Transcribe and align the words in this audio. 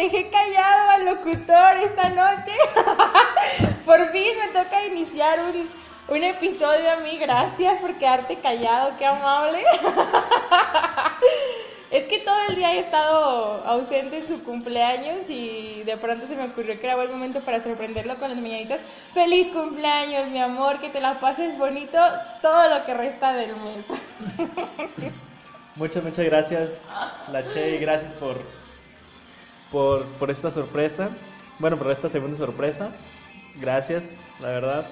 Dejé 0.00 0.30
callado 0.30 0.90
al 0.92 1.04
locutor 1.04 1.76
esta 1.76 2.08
noche. 2.08 2.52
por 3.84 4.10
fin 4.12 4.32
me 4.38 4.48
toca 4.48 4.86
iniciar 4.86 5.40
un, 5.40 5.68
un 6.08 6.24
episodio 6.24 6.90
a 6.90 6.96
mí, 6.96 7.18
gracias 7.18 7.78
por 7.80 7.92
quedarte 7.96 8.36
callado, 8.36 8.92
qué 8.98 9.04
amable. 9.04 9.62
Es 11.90 12.06
que 12.06 12.20
todo 12.20 12.36
el 12.48 12.54
día 12.54 12.76
he 12.76 12.78
estado 12.78 13.64
ausente 13.66 14.18
en 14.18 14.28
su 14.28 14.44
cumpleaños 14.44 15.28
y 15.28 15.82
de 15.84 15.96
pronto 15.96 16.24
se 16.24 16.36
me 16.36 16.44
ocurrió 16.44 16.78
que 16.78 16.86
era 16.86 16.94
buen 16.94 17.10
momento 17.10 17.40
para 17.40 17.58
sorprenderlo 17.58 18.16
con 18.16 18.30
las 18.30 18.38
mañanitas. 18.38 18.80
Feliz 19.12 19.48
cumpleaños, 19.48 20.28
mi 20.28 20.40
amor, 20.40 20.78
que 20.78 20.88
te 20.88 21.00
la 21.00 21.18
pases 21.18 21.58
bonito 21.58 21.98
todo 22.40 22.68
lo 22.70 22.86
que 22.86 22.94
resta 22.94 23.32
del 23.32 23.56
mes. 23.56 23.84
Muchas, 25.74 26.04
muchas 26.04 26.24
gracias, 26.26 26.70
la 27.32 27.46
Che, 27.46 27.78
gracias 27.78 28.12
por, 28.14 28.36
por, 29.70 30.04
por 30.04 30.30
esta 30.30 30.50
sorpresa. 30.50 31.10
Bueno, 31.58 31.76
por 31.76 31.90
esta 31.90 32.08
segunda 32.08 32.36
sorpresa. 32.36 32.90
Gracias, 33.56 34.04
la 34.40 34.48
verdad. 34.48 34.86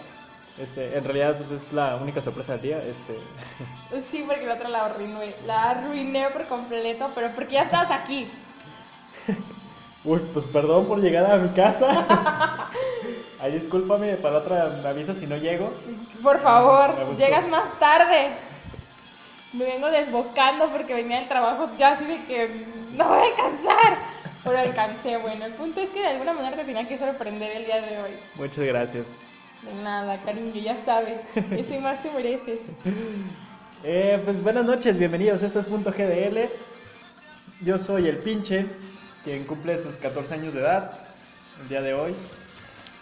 Este, 0.58 0.96
en 0.98 1.04
realidad, 1.04 1.36
pues 1.36 1.50
es 1.50 1.72
la 1.72 1.96
única 1.96 2.20
sorpresa 2.20 2.52
del 2.52 2.62
día. 2.62 2.78
Este. 2.78 3.18
Sí, 4.10 4.24
porque 4.26 4.46
la 4.46 4.54
otra 4.54 4.68
la 4.68 4.84
arruiné. 4.86 5.34
La 5.46 5.70
arruiné 5.70 6.28
por 6.28 6.46
completo, 6.46 7.10
pero 7.14 7.30
porque 7.30 7.54
ya 7.54 7.62
estabas 7.62 7.90
aquí. 7.90 8.28
Uy, 10.04 10.20
pues 10.32 10.44
perdón 10.46 10.86
por 10.86 11.00
llegar 11.00 11.30
a 11.30 11.36
mi 11.36 11.48
casa. 11.50 12.68
Ay, 13.40 13.52
discúlpame, 13.52 14.14
para 14.14 14.38
otra 14.38 14.80
me 14.82 14.88
avisa 14.88 15.14
si 15.14 15.26
no 15.26 15.36
llego. 15.36 15.72
Por 16.22 16.40
favor, 16.40 17.16
llegas 17.16 17.46
más 17.46 17.78
tarde. 17.78 18.30
Me 19.52 19.64
vengo 19.64 19.90
desbocando 19.90 20.66
porque 20.68 20.94
venía 20.94 21.20
del 21.20 21.28
trabajo 21.28 21.70
ya 21.78 21.92
así 21.92 22.04
de 22.04 22.22
que 22.24 22.66
no 22.92 23.08
voy 23.08 23.18
a 23.18 23.30
alcanzar. 23.30 23.98
Pero 24.48 24.60
alcancé, 24.60 25.18
bueno, 25.18 25.44
el 25.44 25.52
punto 25.52 25.78
es 25.82 25.90
que 25.90 26.00
de 26.00 26.06
alguna 26.06 26.32
manera 26.32 26.56
te 26.56 26.64
tenía 26.64 26.88
que 26.88 26.96
sorprender 26.96 27.54
el 27.54 27.66
día 27.66 27.82
de 27.82 27.98
hoy. 27.98 28.12
Muchas 28.36 28.64
gracias. 28.64 29.04
De 29.62 29.74
nada, 29.82 30.16
cariño, 30.24 30.54
ya 30.54 30.82
sabes. 30.86 31.20
Eso 31.50 31.74
y 31.74 31.78
más 31.80 32.02
te 32.02 32.10
mereces. 32.10 32.60
Eh, 33.84 34.18
pues 34.24 34.42
buenas 34.42 34.64
noches, 34.64 34.98
bienvenidos. 34.98 35.42
Esto 35.42 35.58
es 35.58 35.66
Punto 35.66 35.90
GDL. 35.90 36.48
Yo 37.60 37.76
soy 37.76 38.08
el 38.08 38.16
pinche, 38.16 38.64
quien 39.22 39.44
cumple 39.44 39.76
sus 39.82 39.96
14 39.96 40.32
años 40.32 40.54
de 40.54 40.60
edad 40.60 40.92
el 41.60 41.68
día 41.68 41.82
de 41.82 41.92
hoy. 41.92 42.14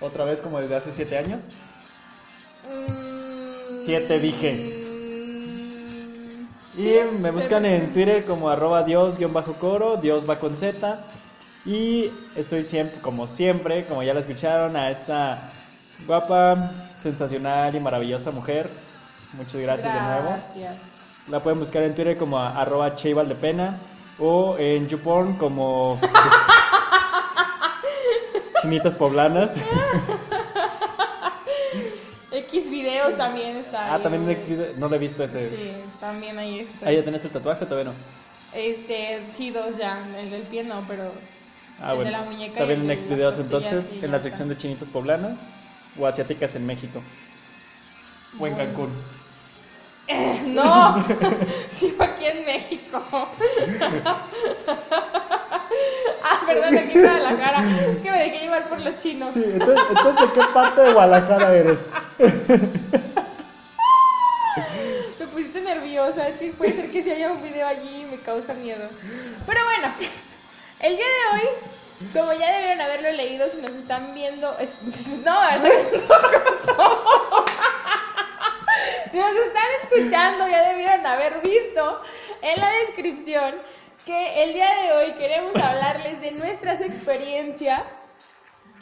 Otra 0.00 0.24
vez 0.24 0.40
como 0.40 0.58
desde 0.58 0.74
hace 0.74 0.90
7 0.90 1.16
años. 1.16 1.42
7 3.84 4.18
mm, 4.18 4.20
dije. 4.20 4.82
y 6.76 7.20
me 7.20 7.30
buscan 7.30 7.64
en 7.66 7.92
Twitter 7.92 8.24
como 8.24 8.50
arroba 8.50 8.82
dios-coro, 8.82 9.98
dios 9.98 10.28
va 10.28 10.40
con 10.40 10.56
Z. 10.56 11.04
Y 11.66 12.12
estoy 12.36 12.62
siempre, 12.62 13.00
como 13.00 13.26
siempre, 13.26 13.84
como 13.86 14.04
ya 14.04 14.14
lo 14.14 14.20
escucharon, 14.20 14.76
a 14.76 14.90
esta 14.90 15.50
Guapa, 16.06 16.70
sensacional 17.02 17.74
y 17.74 17.80
maravillosa 17.80 18.30
mujer. 18.30 18.70
Muchas 19.32 19.60
gracias, 19.60 19.92
de 19.92 20.00
nuevo. 20.00 20.36
La 21.28 21.42
pueden 21.42 21.58
buscar 21.58 21.82
en 21.82 21.94
Twitter 21.94 22.16
como 22.16 22.38
arroba 22.38 22.90
de 22.90 23.34
pena 23.34 23.76
o 24.18 24.56
en 24.58 24.88
YouPorn 24.88 25.36
como 25.38 25.98
chinitas 28.62 28.94
poblanas. 28.94 29.50
X 32.30 32.70
videos 32.70 33.16
también 33.16 33.56
está. 33.56 33.94
Ah, 33.94 33.98
también 33.98 34.24
en 34.24 34.30
X 34.30 34.48
videos. 34.48 34.76
No 34.76 34.88
lo 34.88 34.94
he 34.94 34.98
visto 34.98 35.24
ese. 35.24 35.50
Sí, 35.50 35.72
también 35.98 36.38
ahí 36.38 36.60
está. 36.60 36.88
¿Ahí 36.88 36.96
ya 36.96 37.04
tenés 37.04 37.24
el 37.24 37.30
tatuaje 37.30 37.64
todavía 37.64 37.90
no? 37.90 37.96
Este, 38.54 39.20
sí, 39.30 39.50
dos 39.50 39.76
ya. 39.76 39.98
El 40.18 40.30
del 40.30 40.42
pie 40.42 40.62
no, 40.62 40.84
pero. 40.86 41.10
Ah, 41.82 41.92
el 41.92 42.04
de 42.04 42.10
la 42.10 42.22
muñeca. 42.22 42.58
También 42.60 42.82
en 42.82 42.90
X 42.90 43.08
videos 43.08 43.38
entonces, 43.38 43.90
en 44.02 44.10
la 44.10 44.20
sección 44.20 44.48
de 44.48 44.56
chinitas 44.56 44.88
poblanas 44.88 45.34
o 45.98 46.06
asiáticas 46.06 46.54
en 46.54 46.66
México? 46.66 47.02
¿O 48.38 48.46
en 48.46 48.54
Cancún? 48.54 48.90
Eh, 50.08 50.42
no, 50.46 51.04
sigo 51.68 52.04
aquí 52.04 52.26
en 52.26 52.44
México. 52.44 53.02
ah, 56.22 56.40
perdón, 56.46 56.78
aquí 56.78 56.92
en 56.94 57.02
Guadalajara. 57.02 57.64
Es 57.90 57.98
que 57.98 58.10
me 58.10 58.18
dejé 58.18 58.40
llevar 58.40 58.68
por 58.68 58.80
los 58.80 58.96
chinos. 58.96 59.34
Sí, 59.34 59.42
entonces, 59.44 59.84
entonces 59.88 60.28
¿de 60.28 60.32
qué 60.32 60.42
parte 60.54 60.80
de 60.80 60.92
Guadalajara 60.92 61.54
eres? 61.54 61.78
me 65.18 65.26
pusiste 65.26 65.60
nerviosa, 65.60 66.28
es 66.28 66.36
que 66.36 66.52
puede 66.52 66.72
ser 66.72 66.90
que 66.90 67.02
si 67.02 67.10
haya 67.10 67.32
un 67.32 67.42
video 67.42 67.66
allí 67.66 68.06
me 68.10 68.18
causa 68.18 68.54
miedo. 68.54 68.88
Pero 69.46 69.60
bueno, 69.64 69.88
el 70.80 70.96
día 70.96 71.06
de 71.06 71.38
hoy 71.38 71.48
como 72.12 72.32
ya 72.34 72.52
debieron 72.52 72.80
haberlo 72.82 73.10
leído, 73.12 73.48
si 73.48 73.56
nos 73.58 73.70
están 73.70 74.12
viendo. 74.14 74.56
Es, 74.58 74.74
no, 75.24 75.48
es, 75.48 75.62
si 79.10 79.16
nos 79.16 79.34
están 79.34 79.66
escuchando, 79.82 80.46
ya 80.48 80.68
debieron 80.68 81.06
haber 81.06 81.40
visto 81.40 82.02
en 82.42 82.60
la 82.60 82.70
descripción 82.80 83.54
que 84.04 84.44
el 84.44 84.52
día 84.52 84.70
de 84.82 84.92
hoy 84.92 85.12
queremos 85.14 85.54
hablarles 85.62 86.20
de 86.20 86.32
nuestras 86.32 86.82
experiencias. 86.82 88.12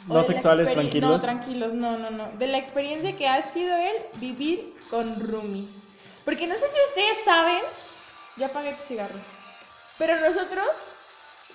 No 0.07 0.21
sexuales, 0.21 0.71
tranquilos. 0.71 1.09
No, 1.09 1.19
tranquilos, 1.19 1.73
no, 1.73 1.97
no, 1.97 2.11
no. 2.11 2.27
De 2.33 2.47
la 2.47 2.57
experiencia 2.57 3.15
que 3.15 3.27
ha 3.27 3.41
sido 3.41 3.75
el 3.75 3.95
vivir 4.19 4.75
con 4.89 5.19
roomies. 5.19 5.69
Porque 6.25 6.45
no 6.45 6.53
sé 6.53 6.67
si 6.67 6.77
ustedes 6.89 7.23
saben. 7.23 7.61
Ya 8.37 8.47
apagué 8.47 8.73
tu 8.73 8.83
cigarro. 8.83 9.15
Pero 9.97 10.19
nosotros 10.19 10.67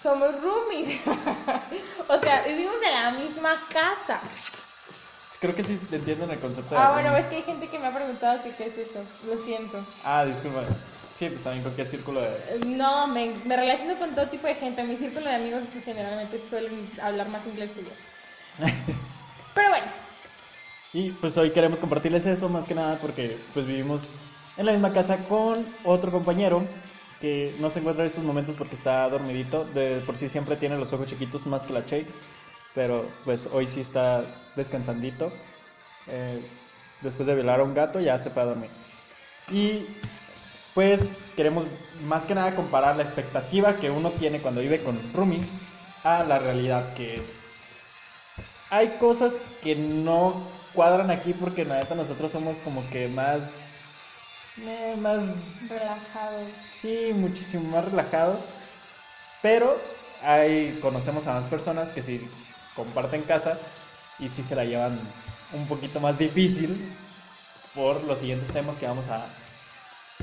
somos 0.00 0.40
roomies. 0.40 1.00
o 2.08 2.18
sea, 2.18 2.42
vivimos 2.46 2.76
en 2.86 2.92
la 2.92 3.10
misma 3.12 3.60
casa. 3.72 4.20
Creo 5.40 5.54
que 5.54 5.64
sí 5.64 5.78
entienden 5.90 6.30
el 6.30 6.38
concepto. 6.38 6.78
Ah, 6.78 6.92
bueno, 6.92 7.16
es 7.16 7.26
que 7.26 7.36
hay 7.36 7.42
gente 7.42 7.68
que 7.68 7.78
me 7.78 7.86
ha 7.86 7.94
preguntado 7.94 8.40
qué 8.42 8.66
es 8.66 8.76
eso. 8.76 9.02
Lo 9.26 9.38
siento. 9.38 9.78
Ah, 10.04 10.24
disculpa. 10.24 10.64
Sí, 11.18 11.28
pues 11.28 11.42
también 11.42 11.62
cualquier 11.62 11.88
círculo 11.88 12.20
de... 12.20 12.28
Eh, 12.28 12.60
no, 12.64 13.06
me, 13.06 13.32
me 13.44 13.56
relaciono 13.56 13.94
con 13.96 14.14
todo 14.14 14.26
tipo 14.28 14.46
de 14.46 14.54
gente. 14.54 14.82
Mi 14.82 14.96
círculo 14.96 15.26
de 15.26 15.36
amigos 15.36 15.62
generalmente 15.84 16.40
suelen 16.48 16.90
hablar 17.02 17.28
más 17.28 17.46
inglés 17.46 17.70
que 17.72 17.82
yo. 17.82 18.66
Pero 19.54 19.68
bueno. 19.68 19.86
Y 20.92 21.10
pues 21.12 21.36
hoy 21.36 21.50
queremos 21.50 21.78
compartirles 21.78 22.26
eso 22.26 22.48
más 22.48 22.64
que 22.64 22.74
nada 22.74 22.98
porque 23.00 23.38
pues 23.54 23.66
vivimos 23.66 24.08
en 24.56 24.66
la 24.66 24.72
misma 24.72 24.92
casa 24.92 25.18
con 25.28 25.64
otro 25.84 26.10
compañero 26.10 26.64
que 27.20 27.54
no 27.58 27.70
se 27.70 27.80
encuentra 27.80 28.04
en 28.04 28.10
estos 28.10 28.24
momentos 28.24 28.56
porque 28.56 28.76
está 28.76 29.08
dormidito. 29.08 29.64
De 29.64 30.00
por 30.06 30.16
sí 30.16 30.28
siempre 30.28 30.56
tiene 30.56 30.78
los 30.78 30.92
ojos 30.92 31.08
chiquitos 31.08 31.46
más 31.46 31.62
que 31.62 31.72
la 31.72 31.84
Che, 31.84 32.06
pero 32.74 33.06
pues 33.24 33.48
hoy 33.52 33.66
sí 33.66 33.80
está 33.80 34.24
descansandito. 34.56 35.32
Eh, 36.08 36.40
después 37.02 37.26
de 37.26 37.34
violar 37.34 37.60
a 37.60 37.64
un 37.64 37.74
gato 37.74 38.00
ya 38.00 38.18
se 38.18 38.30
fue 38.30 38.42
a 38.42 38.46
dormir. 38.46 38.70
Y 39.50 39.86
pues 40.74 41.00
queremos 41.36 41.64
más 42.06 42.24
que 42.24 42.34
nada 42.34 42.54
comparar 42.54 42.96
la 42.96 43.02
expectativa 43.02 43.76
que 43.76 43.90
uno 43.90 44.10
tiene 44.12 44.40
cuando 44.40 44.60
vive 44.60 44.80
con 44.80 44.98
roomies 45.12 45.48
a 46.04 46.24
la 46.24 46.38
realidad 46.38 46.94
que 46.94 47.16
es. 47.16 47.22
Hay 48.70 48.96
cosas 49.00 49.32
que 49.62 49.74
no 49.74 50.40
cuadran 50.72 51.10
aquí 51.10 51.32
porque 51.32 51.64
la 51.64 51.78
neta 51.78 51.94
nosotros 51.94 52.30
somos 52.30 52.56
como 52.58 52.88
que 52.90 53.08
más 53.08 53.40
eh, 54.58 54.96
más 54.98 55.22
relajados. 55.68 56.52
Sí, 56.52 57.12
muchísimo 57.14 57.70
más 57.70 57.84
relajados. 57.84 58.38
Pero 59.42 59.76
hay, 60.22 60.78
conocemos 60.82 61.26
a 61.26 61.40
más 61.40 61.50
personas 61.50 61.90
que 61.90 62.02
sí 62.02 62.28
comparten 62.74 63.22
casa 63.22 63.58
y 64.18 64.28
sí 64.28 64.42
se 64.42 64.54
la 64.54 64.64
llevan 64.64 64.98
un 65.52 65.66
poquito 65.66 66.00
más 66.00 66.18
difícil 66.18 66.94
por 67.74 68.02
los 68.04 68.18
siguientes 68.18 68.52
temas 68.52 68.76
que 68.76 68.86
vamos 68.86 69.06
a, 69.08 69.26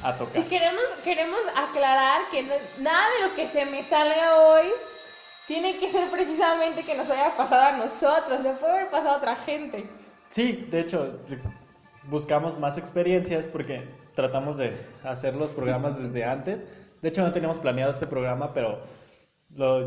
a 0.04 0.16
tocar. 0.18 0.34
Sí, 0.34 0.44
queremos, 0.44 0.84
queremos 1.04 1.40
aclarar 1.56 2.22
que 2.30 2.44
nada 2.80 3.08
de 3.18 3.28
lo 3.28 3.36
que 3.36 3.48
se 3.48 3.66
me 3.66 3.84
salga 3.84 4.38
hoy 4.38 4.68
tiene 5.48 5.78
que 5.78 5.90
ser 5.90 6.10
precisamente 6.10 6.84
que 6.84 6.96
nos 6.96 7.10
haya 7.10 7.36
pasado 7.36 7.64
a 7.64 7.78
nosotros, 7.78 8.42
le 8.42 8.54
puede 8.54 8.74
haber 8.74 8.90
pasado 8.90 9.16
a 9.16 9.18
otra 9.18 9.36
gente. 9.36 9.90
Sí, 10.30 10.68
de 10.70 10.82
hecho, 10.82 11.20
buscamos 12.04 12.60
más 12.60 12.78
experiencias 12.78 13.48
porque 13.48 13.88
tratamos 14.18 14.58
de 14.58 14.76
hacer 15.04 15.36
los 15.36 15.52
programas 15.52 16.02
desde 16.02 16.26
antes. 16.26 16.66
De 17.04 17.10
hecho, 17.10 17.22
no 17.22 17.32
teníamos 17.32 17.60
planeado 17.60 17.92
este 17.92 18.08
programa, 18.08 18.52
pero 18.52 18.80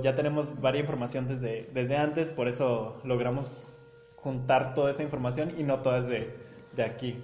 ya 0.03 0.15
tenemos 0.15 0.61
varias 0.61 0.85
información 0.85 1.27
desde, 1.27 1.69
desde 1.75 1.97
antes, 1.97 2.31
por 2.31 2.47
eso 2.47 3.01
logramos 3.03 3.77
juntar 4.15 4.75
toda 4.75 4.93
esa 4.93 5.03
información 5.03 5.55
y 5.59 5.65
no 5.65 5.81
toda 5.81 5.99
es 5.99 6.07
de, 6.07 6.33
de 6.75 6.85
aquí. 6.85 7.21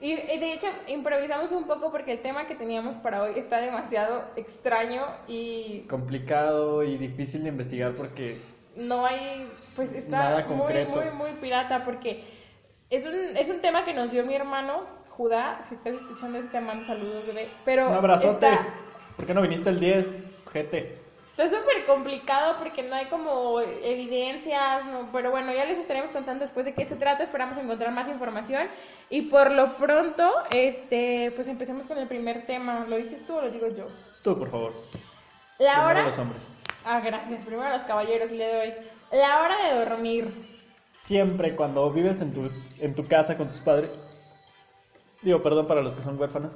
Y 0.00 0.16
de 0.16 0.52
hecho 0.52 0.66
improvisamos 0.88 1.52
un 1.52 1.68
poco 1.68 1.92
porque 1.92 2.10
el 2.10 2.22
tema 2.22 2.48
que 2.48 2.56
teníamos 2.56 2.96
para 2.96 3.22
hoy 3.22 3.34
está 3.36 3.58
demasiado 3.58 4.24
extraño 4.34 5.02
y... 5.28 5.82
Complicado 5.82 6.82
y 6.82 6.98
difícil 6.98 7.44
de 7.44 7.50
investigar 7.50 7.92
porque... 7.92 8.42
No 8.74 9.06
hay, 9.06 9.48
pues 9.76 9.92
está 9.92 10.44
muy, 10.48 10.86
muy, 10.86 11.10
muy 11.14 11.30
pirata 11.40 11.84
porque 11.84 12.24
es 12.90 13.06
un, 13.06 13.14
es 13.36 13.48
un 13.48 13.60
tema 13.60 13.84
que 13.84 13.94
nos 13.94 14.10
dio 14.10 14.26
mi 14.26 14.34
hermano 14.34 15.01
Judá, 15.16 15.60
si 15.68 15.74
estás 15.74 15.96
escuchando 15.96 16.38
eso, 16.38 16.48
te 16.50 16.60
mando 16.60 16.84
saludos, 16.84 17.26
bebé. 17.26 17.48
Pero 17.66 17.88
Un 17.88 17.94
abrazote. 17.94 18.48
¿Por 19.16 19.26
qué 19.26 19.34
no 19.34 19.42
viniste 19.42 19.68
el 19.68 19.78
10, 19.78 20.22
gente? 20.50 20.98
Está 21.30 21.48
súper 21.48 21.84
complicado 21.86 22.56
porque 22.58 22.82
no 22.82 22.94
hay 22.94 23.06
como 23.06 23.60
evidencias, 23.60 24.86
no, 24.86 25.08
pero 25.12 25.30
bueno, 25.30 25.52
ya 25.52 25.64
les 25.64 25.78
estaremos 25.78 26.10
contando 26.12 26.42
después 26.42 26.66
de 26.66 26.74
qué 26.74 26.84
se 26.84 26.96
trata, 26.96 27.22
esperamos 27.22 27.56
encontrar 27.56 27.90
más 27.92 28.08
información 28.08 28.66
y 29.08 29.22
por 29.22 29.50
lo 29.50 29.76
pronto, 29.76 30.30
este, 30.50 31.32
pues 31.34 31.48
empecemos 31.48 31.86
con 31.86 31.98
el 31.98 32.06
primer 32.06 32.44
tema, 32.44 32.86
¿lo 32.86 32.96
dices 32.96 33.24
tú 33.26 33.36
o 33.36 33.42
lo 33.42 33.50
digo 33.50 33.66
yo? 33.68 33.86
Tú, 34.22 34.38
por 34.38 34.50
favor. 34.50 34.74
La 35.58 35.74
Primero 35.74 35.88
hora... 35.88 36.02
los 36.04 36.18
hombres. 36.18 36.42
Ah, 36.84 37.00
gracias, 37.00 37.44
primero 37.44 37.68
los 37.70 37.84
caballeros 37.84 38.30
le 38.30 38.54
doy. 38.54 38.74
La 39.12 39.42
hora 39.42 39.56
de 39.68 39.84
dormir. 39.84 40.58
Siempre 41.04 41.54
cuando 41.54 41.90
vives 41.90 42.20
en, 42.20 42.32
tus, 42.32 42.80
en 42.80 42.94
tu 42.94 43.06
casa 43.06 43.36
con 43.36 43.48
tus 43.48 43.58
padres, 43.58 43.90
digo, 45.22 45.42
perdón 45.42 45.66
para 45.66 45.82
los 45.82 45.94
que 45.94 46.02
son 46.02 46.18
huérfanos, 46.18 46.50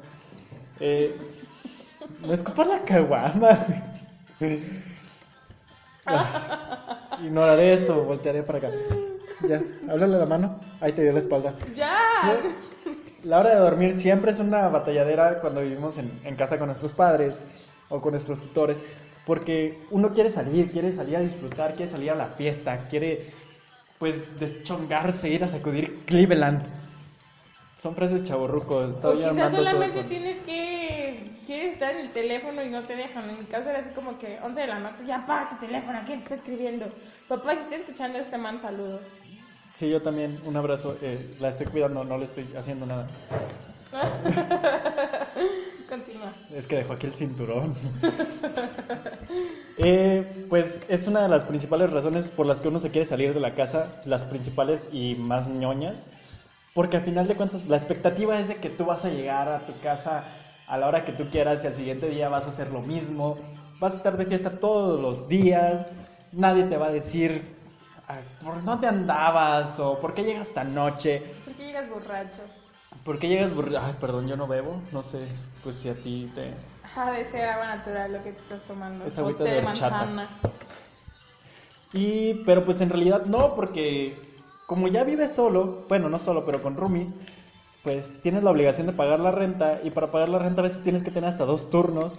eh, 0.80 1.14
no 2.20 2.32
escupas 2.32 2.66
la 2.66 2.82
caguama. 2.82 3.66
Ah, 6.06 7.18
Ignoraré 7.20 7.72
eso, 7.72 8.04
voltearé 8.04 8.42
para 8.42 8.58
acá. 8.58 8.70
Ya, 9.48 9.60
háblale 9.90 10.18
la 10.18 10.26
mano, 10.26 10.60
ahí 10.80 10.92
te 10.92 11.02
dio 11.02 11.12
la 11.12 11.18
espalda. 11.18 11.54
¡Ya! 11.74 11.96
La 13.24 13.40
hora 13.40 13.50
de 13.50 13.56
dormir 13.56 13.96
siempre 13.98 14.30
es 14.30 14.38
una 14.38 14.68
batalladera 14.68 15.40
cuando 15.40 15.60
vivimos 15.60 15.98
en, 15.98 16.10
en 16.24 16.36
casa 16.36 16.58
con 16.58 16.68
nuestros 16.68 16.92
padres 16.92 17.34
o 17.88 18.00
con 18.00 18.12
nuestros 18.12 18.40
tutores, 18.40 18.76
porque 19.26 19.78
uno 19.90 20.10
quiere 20.10 20.30
salir, 20.30 20.70
quiere 20.70 20.92
salir 20.92 21.16
a 21.16 21.20
disfrutar, 21.20 21.74
quiere 21.74 21.90
salir 21.90 22.10
a 22.12 22.14
la 22.14 22.26
fiesta, 22.26 22.86
quiere 22.88 23.26
pues 23.98 24.38
deschongarse, 24.38 25.28
ir 25.28 25.42
a 25.42 25.48
sacudir 25.48 26.04
Cleveland. 26.04 26.62
Son 27.76 27.94
frases 27.94 28.24
chaborrucos. 28.24 28.94
O 29.04 29.12
quizás 29.18 29.50
solamente 29.52 30.00
con- 30.00 30.08
tienes 30.08 30.36
que... 30.42 31.30
Quieres 31.46 31.74
estar 31.74 31.92
en 31.94 32.00
el 32.06 32.10
teléfono 32.12 32.62
y 32.64 32.70
no 32.70 32.82
te 32.84 32.96
dejan. 32.96 33.28
En 33.30 33.38
mi 33.38 33.44
caso 33.44 33.70
era 33.70 33.78
así 33.78 33.90
como 33.90 34.18
que 34.18 34.38
11 34.42 34.60
de 34.62 34.66
la 34.66 34.78
noche, 34.80 35.04
ya 35.06 35.18
apaga 35.18 35.44
ese 35.44 35.54
teléfono, 35.56 36.00
¿quién 36.04 36.18
te 36.18 36.24
está 36.24 36.34
escribiendo? 36.34 36.86
Papá, 37.28 37.52
si 37.52 37.58
está 37.62 37.76
escuchando 37.76 38.18
este 38.18 38.36
man, 38.38 38.58
saludos. 38.58 39.02
Sí, 39.76 39.88
yo 39.90 40.00
también, 40.02 40.40
un 40.44 40.56
abrazo. 40.56 40.96
eh, 41.02 41.36
la 41.38 41.50
estoy 41.50 41.66
cuidando, 41.66 42.02
no 42.02 42.18
le 42.18 42.24
estoy 42.24 42.48
haciendo 42.58 42.86
nada. 42.86 43.06
Continúa. 45.88 46.32
Es 46.52 46.66
que 46.66 46.76
dejó 46.76 46.94
aquí 46.94 47.06
el 47.06 47.14
cinturón. 47.14 47.74
Eh, 49.78 50.46
pues 50.48 50.78
es 50.88 51.06
una 51.06 51.20
de 51.20 51.28
las 51.28 51.44
principales 51.44 51.90
razones 51.90 52.28
por 52.30 52.46
las 52.46 52.60
que 52.60 52.68
uno 52.68 52.80
se 52.80 52.90
quiere 52.90 53.04
salir 53.04 53.34
de 53.34 53.40
la 53.40 53.54
casa, 53.54 54.00
las 54.06 54.24
principales 54.24 54.86
y 54.90 55.16
más 55.16 55.48
ñoñas, 55.48 55.96
porque 56.76 56.98
al 56.98 57.02
final 57.02 57.26
de 57.26 57.34
cuentas 57.34 57.66
la 57.66 57.76
expectativa 57.76 58.38
es 58.38 58.48
de 58.48 58.56
que 58.56 58.68
tú 58.70 58.84
vas 58.84 59.04
a 59.04 59.08
llegar 59.08 59.48
a 59.48 59.64
tu 59.66 59.72
casa 59.80 60.24
a 60.68 60.76
la 60.76 60.86
hora 60.86 61.04
que 61.04 61.12
tú 61.12 61.24
quieras 61.30 61.64
y 61.64 61.66
al 61.68 61.74
siguiente 61.74 62.08
día 62.08 62.28
vas 62.28 62.44
a 62.44 62.50
hacer 62.50 62.70
lo 62.70 62.80
mismo, 62.82 63.38
vas 63.80 63.94
a 63.94 63.96
estar 63.96 64.16
de 64.16 64.26
fiesta 64.26 64.60
todos 64.60 65.00
los 65.00 65.26
días, 65.26 65.86
nadie 66.32 66.64
te 66.64 66.76
va 66.76 66.86
a 66.88 66.92
decir 66.92 67.56
"Ah, 68.06 68.18
por 68.44 68.62
dónde 68.62 68.86
andabas 68.86 69.80
o 69.80 69.98
por 70.00 70.12
qué 70.14 70.22
llegas 70.22 70.50
tan 70.50 70.74
noche. 70.74 71.22
¿Por 71.44 71.54
qué 71.54 71.66
llegas 71.66 71.88
borracho? 71.88 72.42
¿Por 73.04 73.18
qué 73.18 73.28
llegas 73.28 73.52
burri- 73.52 73.78
Ay, 73.80 73.94
perdón, 74.00 74.28
yo 74.28 74.36
no 74.36 74.46
bebo. 74.46 74.80
No 74.92 75.02
sé, 75.02 75.26
pues 75.64 75.76
si 75.76 75.88
a 75.88 75.94
ti 75.94 76.30
te... 76.34 76.52
Ha 76.94 77.10
de 77.10 77.24
ser 77.24 77.48
agua 77.48 77.74
natural 77.76 78.12
lo 78.12 78.22
que 78.22 78.32
te 78.32 78.38
estás 78.38 78.62
tomando. 78.62 79.04
Es 79.06 79.16
o 79.18 79.20
agüita 79.22 79.44
té 79.44 79.50
de 79.50 79.56
de 79.56 79.62
manzana. 79.62 80.28
Y, 81.92 82.34
pero 82.44 82.64
pues 82.64 82.80
en 82.80 82.90
realidad 82.90 83.24
no, 83.26 83.54
porque 83.54 84.35
como 84.66 84.88
ya 84.88 85.04
vives 85.04 85.34
solo, 85.34 85.84
bueno, 85.88 86.08
no 86.08 86.18
solo, 86.18 86.44
pero 86.44 86.62
con 86.62 86.76
roomies, 86.76 87.14
pues 87.82 88.20
tienes 88.22 88.42
la 88.42 88.50
obligación 88.50 88.86
de 88.86 88.92
pagar 88.92 89.20
la 89.20 89.30
renta 89.30 89.80
y 89.84 89.90
para 89.90 90.10
pagar 90.10 90.28
la 90.28 90.38
renta 90.38 90.60
a 90.60 90.64
veces 90.64 90.82
tienes 90.82 91.02
que 91.02 91.10
tener 91.10 91.30
hasta 91.30 91.44
dos 91.44 91.70
turnos. 91.70 92.16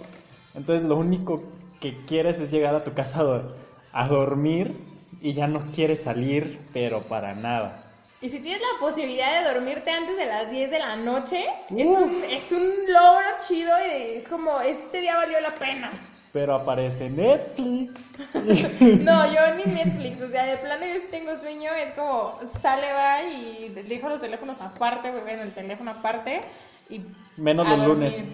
Entonces 0.54 0.86
lo 0.86 0.96
único 0.96 1.42
que 1.80 2.04
quieres 2.06 2.40
es 2.40 2.50
llegar 2.50 2.74
a 2.74 2.84
tu 2.84 2.92
casa 2.94 3.20
a, 3.20 3.24
dor- 3.24 3.54
a 3.92 4.08
dormir 4.08 4.74
y 5.20 5.34
ya 5.34 5.46
no 5.46 5.60
quieres 5.74 6.00
salir, 6.00 6.58
pero 6.72 7.02
para 7.02 7.34
nada. 7.34 7.84
Y 8.20 8.28
si 8.30 8.40
tienes 8.40 8.60
la 8.60 8.80
posibilidad 8.80 9.42
de 9.44 9.52
dormirte 9.54 9.90
antes 9.90 10.16
de 10.16 10.26
las 10.26 10.50
10 10.50 10.70
de 10.70 10.78
la 10.80 10.96
noche, 10.96 11.44
es 11.76 11.94
un, 11.94 12.24
es 12.24 12.50
un 12.50 12.62
logro 12.92 13.26
chido 13.46 13.70
y 13.78 14.16
es 14.16 14.28
como, 14.28 14.60
este 14.60 15.00
día 15.00 15.16
valió 15.16 15.38
la 15.40 15.54
pena. 15.54 15.92
Pero 16.32 16.54
aparece 16.54 17.08
Netflix. 17.08 18.02
No, 19.00 19.32
yo 19.32 19.54
ni 19.56 19.64
Netflix, 19.72 20.22
o 20.22 20.28
sea, 20.28 20.44
de 20.44 20.58
plano 20.58 20.84
yo 20.84 21.08
tengo 21.10 21.36
sueño, 21.38 21.70
es 21.72 21.92
como, 21.92 22.38
sale, 22.60 22.92
va 22.92 23.22
y 23.22 23.68
dejo 23.70 24.08
los 24.08 24.20
teléfonos 24.20 24.60
aparte, 24.60 25.10
güey, 25.10 25.22
bueno, 25.22 25.42
el 25.42 25.52
teléfono 25.52 25.90
aparte 25.90 26.42
y... 26.88 27.00
Menos 27.36 27.68
los 27.68 27.78
dormir. 27.78 28.12
lunes. 28.12 28.28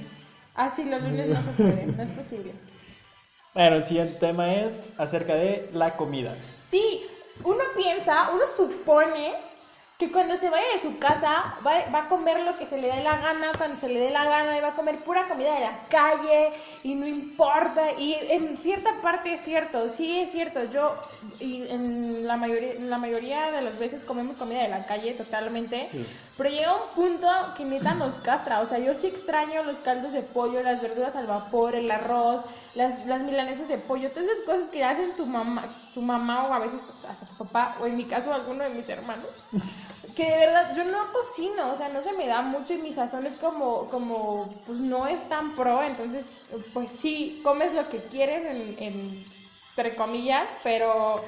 Ah, 0.54 0.70
sí, 0.70 0.84
los 0.84 1.02
lunes 1.02 1.28
no 1.28 1.42
se 1.42 1.50
puede, 1.50 1.86
no 1.86 2.02
es 2.02 2.10
posible. 2.10 2.52
Bueno, 3.54 3.76
el 3.76 3.84
siguiente 3.84 4.18
tema 4.18 4.52
es 4.52 4.88
acerca 4.98 5.34
de 5.34 5.70
la 5.72 5.96
comida. 5.96 6.34
Sí, 6.68 7.02
uno 7.44 7.62
piensa, 7.76 8.30
uno 8.32 8.44
supone 8.46 9.34
que 10.04 10.12
cuando 10.12 10.36
se 10.36 10.50
vaya 10.50 10.66
de 10.74 10.80
su 10.80 10.98
casa 10.98 11.56
va, 11.66 11.90
va 11.92 12.04
a 12.04 12.08
comer 12.08 12.40
lo 12.40 12.56
que 12.56 12.66
se 12.66 12.78
le 12.78 12.88
dé 12.88 13.02
la 13.02 13.16
gana, 13.16 13.52
cuando 13.56 13.76
se 13.76 13.88
le 13.88 14.00
dé 14.00 14.10
la 14.10 14.24
gana, 14.24 14.56
y 14.56 14.60
va 14.60 14.68
a 14.68 14.74
comer 14.74 14.96
pura 14.96 15.26
comida 15.26 15.54
de 15.54 15.60
la 15.60 15.78
calle 15.88 16.52
y 16.82 16.94
no 16.94 17.06
importa. 17.06 17.92
Y 17.98 18.14
en 18.14 18.58
cierta 18.58 19.00
parte 19.00 19.32
es 19.32 19.40
cierto, 19.40 19.88
sí 19.88 20.20
es 20.20 20.30
cierto. 20.30 20.64
Yo, 20.64 20.94
y 21.40 21.66
en 21.68 22.26
la 22.26 22.36
mayoría, 22.36 22.74
la 22.78 22.98
mayoría 22.98 23.50
de 23.50 23.62
las 23.62 23.78
veces 23.78 24.02
comemos 24.02 24.36
comida 24.36 24.62
de 24.62 24.68
la 24.68 24.86
calle 24.86 25.14
totalmente. 25.14 25.88
Sí. 25.90 26.06
Pero 26.36 26.50
llega 26.50 26.74
un 26.74 26.94
punto 26.94 27.28
que 27.56 27.64
neta 27.64 27.94
nos 27.94 28.14
castra. 28.14 28.60
O 28.60 28.66
sea, 28.66 28.78
yo 28.78 28.92
sí 28.94 29.06
extraño 29.06 29.62
los 29.62 29.80
caldos 29.80 30.12
de 30.12 30.22
pollo, 30.22 30.62
las 30.62 30.82
verduras 30.82 31.14
al 31.14 31.26
vapor, 31.26 31.76
el 31.76 31.90
arroz, 31.90 32.42
las, 32.74 33.06
las 33.06 33.22
milanesas 33.22 33.68
de 33.68 33.78
pollo, 33.78 34.10
todas 34.10 34.28
esas 34.28 34.44
cosas 34.44 34.68
que 34.68 34.82
hacen 34.82 35.14
tu 35.16 35.26
mamá, 35.26 35.68
tu 35.94 36.02
mamá 36.02 36.48
o 36.48 36.52
a 36.52 36.58
veces 36.58 36.82
hasta 37.08 37.26
tu 37.26 37.36
papá, 37.36 37.76
o 37.80 37.86
en 37.86 37.96
mi 37.96 38.04
caso 38.04 38.32
alguno 38.32 38.64
de 38.64 38.70
mis 38.70 38.88
hermanos. 38.88 39.28
Que 40.16 40.24
de 40.24 40.38
verdad 40.38 40.72
yo 40.74 40.84
no 40.84 41.12
cocino, 41.12 41.70
o 41.70 41.74
sea, 41.76 41.88
no 41.88 42.02
se 42.02 42.12
me 42.12 42.26
da 42.26 42.42
mucho 42.42 42.72
y 42.72 42.78
mi 42.78 42.92
sazón 42.92 43.26
es 43.26 43.36
como, 43.36 43.88
como, 43.88 44.62
pues 44.66 44.80
no 44.80 45.06
es 45.06 45.28
tan 45.28 45.54
pro, 45.54 45.82
entonces, 45.82 46.26
pues 46.72 46.90
sí, 46.90 47.40
comes 47.44 47.72
lo 47.72 47.88
que 47.88 47.98
quieres 48.04 48.44
en, 48.44 48.76
en 48.78 49.34
entre 49.76 49.96
comillas, 49.96 50.48
pero 50.62 51.24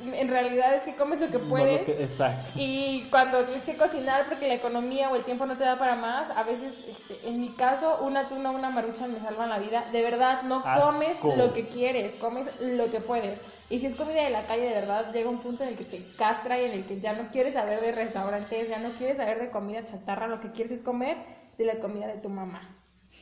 en 0.00 0.28
realidad 0.28 0.74
es 0.74 0.84
que 0.84 0.96
comes 0.96 1.20
lo 1.20 1.28
que 1.28 1.38
No 1.38 1.44
lo 1.44 1.50
puedes. 1.50 1.82
que- 1.82 2.02
exacto. 2.02 2.50
Y 2.56 3.06
cuando 3.10 3.44
tienes 3.44 3.64
que 3.64 3.76
cocinar 3.76 4.26
porque 4.28 4.48
la 4.48 4.54
economía 4.54 5.08
o 5.10 5.16
el 5.16 5.22
tiempo 5.24 5.46
no 5.46 5.56
te 5.56 5.64
da 5.64 5.78
para 5.78 5.94
más, 5.94 6.30
a 6.30 6.42
veces, 6.42 6.76
este, 6.88 7.28
en 7.28 7.40
mi 7.40 7.50
caso, 7.50 7.98
una 8.04 8.26
tuna 8.26 8.50
o 8.50 8.54
una 8.56 8.70
maruchan 8.70 9.12
me 9.12 9.20
salvan 9.20 9.48
la 9.50 9.58
vida. 9.58 9.84
De 9.92 10.02
verdad, 10.02 10.42
no 10.42 10.62
Asco. 10.64 10.86
comes 10.92 11.16
lo 11.36 11.52
que 11.52 11.68
quieres, 11.68 12.16
comes 12.16 12.50
lo 12.60 12.90
que 12.90 13.00
puedes. 13.00 13.40
Y 13.70 13.78
si 13.78 13.86
es 13.86 13.94
comida 13.94 14.22
de 14.24 14.30
la 14.30 14.42
calle, 14.46 14.62
de 14.64 14.74
verdad, 14.74 15.12
llega 15.12 15.30
un 15.30 15.38
punto 15.38 15.62
en 15.62 15.70
el 15.70 15.76
que 15.76 15.84
te 15.84 16.04
castra 16.16 16.60
y 16.60 16.64
en 16.64 16.72
el 16.72 16.84
que 16.86 16.98
ya 17.00 17.12
no 17.12 17.30
quieres 17.30 17.54
saber 17.54 17.80
de 17.80 17.92
restaurantes, 17.92 18.68
ya 18.68 18.78
no 18.80 18.90
quieres 18.92 19.18
saber 19.18 19.38
de 19.40 19.50
comida 19.50 19.84
chatarra, 19.84 20.26
lo 20.26 20.40
que 20.40 20.50
quieres 20.50 20.72
es 20.72 20.82
comer 20.82 21.18
de 21.56 21.64
la 21.64 21.76
comida 21.78 22.08
de 22.08 22.18
tu 22.18 22.28
mamá. 22.28 22.60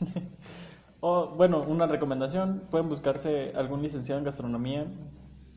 O, 1.05 1.27
bueno, 1.31 1.63
una 1.67 1.89
recomendación, 1.89 2.63
pueden 2.71 2.89
buscarse 2.89 3.53
algún 3.57 3.83
licenciado 3.83 4.21
en 4.21 4.25
gastronomía 4.25 4.87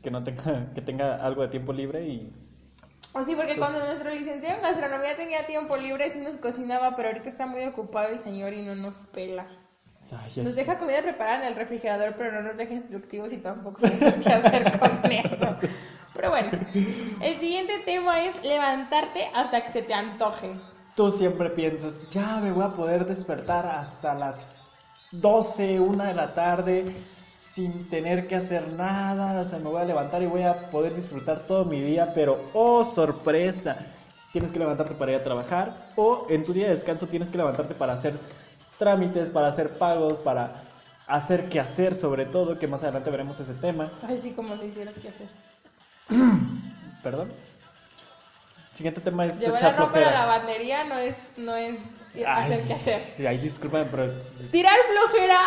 que 0.02 0.10
no 0.10 0.22
tenga, 0.24 0.70
que 0.74 0.82
tenga 0.82 1.16
algo 1.24 1.42
de 1.42 1.48
tiempo 1.48 1.72
libre 1.72 2.06
y 2.06 2.32
O 3.12 3.22
sí, 3.22 3.34
porque 3.34 3.56
cuando 3.56 3.80
nuestro 3.80 4.10
licenciado 4.10 4.56
en 4.56 4.62
gastronomía 4.62 5.16
tenía 5.16 5.46
tiempo 5.46 5.76
libre, 5.76 6.10
sí 6.10 6.18
nos 6.18 6.36
cocinaba, 6.38 6.96
pero 6.96 7.08
ahorita 7.08 7.28
está 7.28 7.46
muy 7.46 7.64
ocupado 7.64 8.08
el 8.08 8.18
señor 8.18 8.52
y 8.52 8.62
no 8.62 8.74
nos 8.74 8.96
pela. 9.12 9.46
ay, 10.12 10.42
Nos 10.42 10.54
deja 10.54 10.78
comida 10.78 11.02
preparada 11.02 11.42
en 11.42 11.48
el 11.52 11.56
refrigerador, 11.56 12.14
pero 12.16 12.32
no 12.32 12.42
nos 12.42 12.56
deja 12.56 12.74
instructivos 12.74 13.32
y 13.32 13.38
tampoco 13.38 13.78
sabemos 13.80 14.14
qué 14.22 14.32
hacer 14.32 14.78
con 14.78 15.00
eso. 15.12 15.56
Pero 16.14 16.30
bueno, 16.30 16.50
el 17.20 17.36
siguiente 17.38 17.78
tema 17.84 18.22
es 18.24 18.42
levantarte 18.42 19.26
hasta 19.34 19.62
que 19.62 19.68
se 19.68 19.82
te 19.82 19.92
antoje. 19.92 20.50
Tú 20.94 21.10
siempre 21.10 21.50
piensas, 21.50 22.08
ya 22.08 22.36
me 22.38 22.52
voy 22.52 22.64
a 22.64 22.70
poder 22.70 23.04
despertar 23.04 23.66
hasta 23.66 24.14
las 24.14 24.38
12, 25.12 25.78
1 25.78 26.04
de 26.04 26.14
la 26.14 26.32
tarde 26.32 26.96
sin 27.56 27.88
tener 27.88 28.28
que 28.28 28.36
hacer 28.36 28.68
nada, 28.74 29.40
o 29.40 29.44
sea, 29.46 29.58
me 29.58 29.70
voy 29.70 29.80
a 29.80 29.86
levantar 29.86 30.22
y 30.22 30.26
voy 30.26 30.42
a 30.42 30.70
poder 30.70 30.94
disfrutar 30.94 31.46
todo 31.46 31.64
mi 31.64 31.80
día, 31.80 32.12
pero 32.14 32.50
oh 32.52 32.84
sorpresa, 32.84 33.78
tienes 34.30 34.52
que 34.52 34.58
levantarte 34.58 34.92
para 34.92 35.12
ir 35.12 35.20
a 35.20 35.24
trabajar 35.24 35.90
o 35.96 36.26
en 36.28 36.44
tu 36.44 36.52
día 36.52 36.66
de 36.66 36.74
descanso 36.74 37.06
tienes 37.06 37.30
que 37.30 37.38
levantarte 37.38 37.74
para 37.74 37.94
hacer 37.94 38.18
trámites, 38.78 39.30
para 39.30 39.48
hacer 39.48 39.78
pagos, 39.78 40.18
para 40.18 40.64
hacer 41.06 41.48
qué 41.48 41.58
hacer 41.58 41.94
sobre 41.94 42.26
todo, 42.26 42.58
que 42.58 42.66
más 42.66 42.82
adelante 42.82 43.08
veremos 43.08 43.40
ese 43.40 43.54
tema. 43.54 43.90
Ay, 44.06 44.18
sí, 44.18 44.32
como 44.32 44.58
si 44.58 44.66
hicieras 44.66 44.98
que 44.98 45.08
hacer. 45.08 45.28
Perdón. 47.02 47.32
Siguiente 48.74 49.00
tema 49.00 49.24
es 49.24 49.40
Llevar 49.40 49.62
la 49.62 49.72
ropa 49.72 49.96
a 49.96 50.00
la 50.02 50.10
lavandería 50.10 50.84
no 50.84 50.98
es, 50.98 51.16
no 51.38 51.56
es 51.56 51.78
hacer 52.26 52.60
Ay, 52.60 52.64
qué 52.66 52.74
hacer. 52.74 53.26
Ay, 53.26 53.38
discúlpame, 53.38 53.86
pero 53.86 54.12
Tirar 54.50 54.76
flojera, 54.86 55.38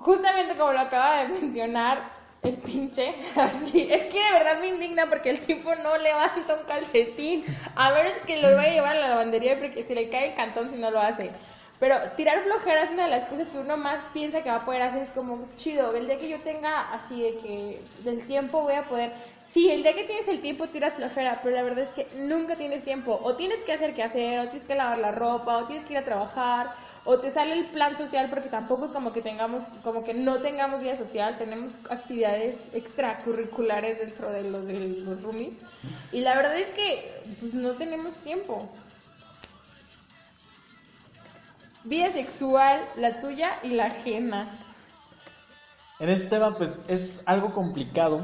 justamente 0.00 0.56
como 0.56 0.72
lo 0.72 0.80
acaba 0.80 1.22
de 1.22 1.28
mencionar 1.28 2.20
el 2.42 2.54
pinche, 2.54 3.14
así, 3.36 3.88
es 3.90 4.06
que 4.06 4.18
de 4.18 4.32
verdad 4.32 4.60
me 4.60 4.68
indigna 4.68 5.06
porque 5.08 5.30
el 5.30 5.40
tipo 5.40 5.74
no 5.74 5.96
levanta 5.98 6.54
un 6.54 6.66
calcetín, 6.66 7.44
a 7.76 7.92
ver 7.92 8.06
es 8.06 8.18
que 8.20 8.40
lo 8.40 8.54
voy 8.54 8.64
a 8.64 8.70
llevar 8.70 8.96
a 8.96 9.00
la 9.00 9.08
lavandería 9.08 9.58
porque 9.58 9.84
se 9.84 9.94
le 9.94 10.08
cae 10.08 10.28
el 10.28 10.34
cantón 10.34 10.70
si 10.70 10.76
no 10.76 10.90
lo 10.90 11.00
hace. 11.00 11.30
Pero 11.80 11.96
tirar 12.14 12.42
flojera 12.42 12.82
es 12.82 12.90
una 12.90 13.04
de 13.04 13.10
las 13.10 13.24
cosas 13.24 13.50
que 13.50 13.56
uno 13.56 13.78
más 13.78 14.02
piensa 14.12 14.42
que 14.42 14.50
va 14.50 14.56
a 14.56 14.64
poder 14.66 14.82
hacer. 14.82 15.02
Es 15.02 15.12
como 15.12 15.48
chido. 15.56 15.94
El 15.94 16.04
día 16.06 16.18
que 16.18 16.28
yo 16.28 16.38
tenga 16.40 16.92
así 16.92 17.22
de 17.22 17.38
que 17.38 17.80
del 18.04 18.22
tiempo 18.26 18.60
voy 18.60 18.74
a 18.74 18.84
poder. 18.84 19.14
Sí, 19.42 19.70
el 19.70 19.82
día 19.82 19.94
que 19.94 20.04
tienes 20.04 20.28
el 20.28 20.40
tiempo 20.40 20.68
tiras 20.68 20.96
flojera, 20.96 21.40
pero 21.42 21.56
la 21.56 21.62
verdad 21.62 21.84
es 21.84 21.92
que 21.94 22.06
nunca 22.14 22.56
tienes 22.56 22.84
tiempo. 22.84 23.18
O 23.22 23.34
tienes 23.34 23.62
que 23.62 23.72
hacer 23.72 23.94
que 23.94 24.02
hacer, 24.02 24.40
o 24.40 24.42
tienes 24.42 24.66
que 24.66 24.74
lavar 24.74 24.98
la 24.98 25.10
ropa, 25.12 25.56
o 25.56 25.64
tienes 25.64 25.86
que 25.86 25.94
ir 25.94 25.98
a 25.98 26.04
trabajar, 26.04 26.68
o 27.04 27.18
te 27.18 27.30
sale 27.30 27.54
el 27.54 27.64
plan 27.64 27.96
social 27.96 28.28
porque 28.28 28.50
tampoco 28.50 28.84
es 28.84 28.92
como 28.92 29.14
que 29.14 29.22
tengamos, 29.22 29.62
como 29.82 30.04
que 30.04 30.12
no 30.12 30.42
tengamos 30.42 30.82
vida 30.82 30.96
social. 30.96 31.38
Tenemos 31.38 31.72
actividades 31.88 32.58
extracurriculares 32.74 34.00
dentro 34.00 34.30
de 34.30 34.44
los, 34.44 34.66
de 34.66 34.74
los 34.80 35.22
roomies. 35.22 35.54
Y 36.12 36.20
la 36.20 36.36
verdad 36.36 36.58
es 36.58 36.68
que 36.72 37.10
pues 37.40 37.54
no 37.54 37.72
tenemos 37.72 38.16
tiempo. 38.16 38.68
Vida 41.84 42.12
sexual, 42.12 42.84
la 42.96 43.20
tuya 43.20 43.58
y 43.62 43.70
la 43.70 43.86
ajena. 43.86 44.58
En 45.98 46.08
este 46.10 46.26
tema, 46.26 46.56
pues 46.56 46.70
es 46.88 47.22
algo 47.26 47.52
complicado. 47.54 48.20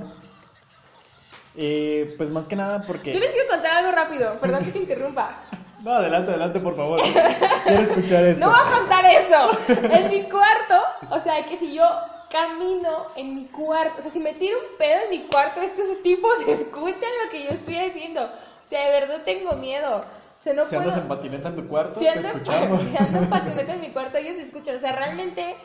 Eh, 1.55 2.15
pues 2.19 2.29
más 2.29 2.47
que 2.47 2.57
nada 2.57 2.81
porque. 2.81 3.13
Yo 3.13 3.21
les 3.21 3.31
quiero 3.31 3.49
contar 3.49 3.73
algo 3.73 3.93
rápido, 3.93 4.39
perdón 4.41 4.65
que 4.65 4.73
te 4.73 4.79
interrumpa. 4.79 5.43
No, 5.87 5.93
adelante, 5.93 6.31
adelante, 6.31 6.59
por 6.59 6.75
favor. 6.75 7.01
Quiero 7.01 7.81
escuchar 7.83 8.25
esto. 8.25 8.45
No 8.45 8.51
voy 8.51 8.61
a 8.61 8.79
contar 8.79 9.05
eso. 9.05 9.51
En 9.69 10.09
mi 10.09 10.23
cuarto, 10.29 10.83
o 11.11 11.21
sea, 11.21 11.45
que 11.45 11.57
si 11.57 11.75
yo 11.75 11.85
camino 12.29 13.07
en 13.15 13.37
mi 13.37 13.45
cuarto, 13.45 13.99
o 13.99 14.03
sea, 14.03 14.11
si 14.11 14.19
me 14.19 14.33
tiro 14.33 14.59
un 14.59 14.77
pedo 14.79 15.05
en 15.05 15.11
mi 15.11 15.27
cuarto, 15.29 15.61
estos 15.61 16.03
tipos 16.03 16.33
escuchan 16.49 17.11
lo 17.25 17.31
que 17.31 17.45
yo 17.45 17.51
estoy 17.51 17.77
haciendo. 17.77 18.25
O 18.25 18.29
sea, 18.65 18.85
de 18.85 19.01
verdad 19.01 19.23
tengo 19.25 19.53
miedo. 19.53 20.05
Sea, 20.47 20.55
no 20.55 20.63
si 20.69 20.77
puedo... 20.77 20.83
andas 20.83 20.99
en 20.99 21.09
patineta 21.09 21.49
en 21.49 21.57
tu 21.57 21.67
cuarto, 21.67 21.99
Si 21.99 22.07
ando, 22.07 22.29
escuchamos. 22.29 22.81
si 22.81 22.97
ando 22.97 23.19
en 23.19 23.29
patineta 23.29 23.75
en 23.75 23.81
mi 23.81 23.91
cuarto, 23.93 24.19
ellos 24.19 24.37
escuchan. 24.37 24.77
O 24.77 24.79
sea, 24.79 24.93
realmente 24.93 25.57